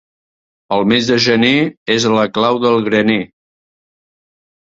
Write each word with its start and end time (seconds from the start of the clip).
El 0.75 0.85
mes 0.91 1.09
de 1.09 1.17
gener 1.25 1.51
és 1.97 2.07
la 2.15 2.25
clau 2.37 2.59
del 2.65 2.79
graner. 2.87 3.21